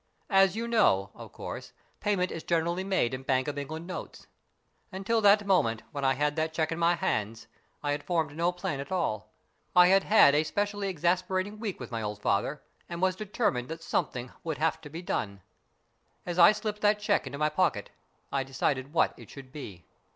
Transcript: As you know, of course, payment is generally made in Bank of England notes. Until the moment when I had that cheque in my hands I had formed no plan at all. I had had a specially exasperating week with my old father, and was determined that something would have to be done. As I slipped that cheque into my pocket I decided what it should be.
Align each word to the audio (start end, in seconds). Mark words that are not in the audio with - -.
As 0.31 0.55
you 0.55 0.67
know, 0.67 1.11
of 1.13 1.31
course, 1.31 1.73
payment 1.99 2.31
is 2.31 2.41
generally 2.43 2.83
made 2.83 3.13
in 3.13 3.21
Bank 3.21 3.47
of 3.47 3.55
England 3.55 3.85
notes. 3.85 4.25
Until 4.91 5.21
the 5.21 5.37
moment 5.45 5.83
when 5.91 6.03
I 6.03 6.15
had 6.15 6.35
that 6.37 6.55
cheque 6.55 6.71
in 6.71 6.79
my 6.79 6.95
hands 6.95 7.45
I 7.83 7.91
had 7.91 8.01
formed 8.03 8.35
no 8.35 8.51
plan 8.51 8.79
at 8.79 8.91
all. 8.91 9.29
I 9.75 9.89
had 9.89 10.05
had 10.05 10.33
a 10.33 10.43
specially 10.43 10.89
exasperating 10.89 11.59
week 11.59 11.79
with 11.79 11.91
my 11.91 12.01
old 12.01 12.19
father, 12.19 12.63
and 12.89 12.99
was 12.99 13.15
determined 13.15 13.69
that 13.69 13.83
something 13.83 14.31
would 14.43 14.57
have 14.57 14.81
to 14.81 14.89
be 14.89 15.03
done. 15.03 15.43
As 16.25 16.39
I 16.39 16.51
slipped 16.51 16.81
that 16.81 16.97
cheque 16.99 17.27
into 17.27 17.37
my 17.37 17.49
pocket 17.49 17.91
I 18.31 18.43
decided 18.43 18.93
what 18.93 19.13
it 19.17 19.29
should 19.29 19.51
be. 19.51 19.85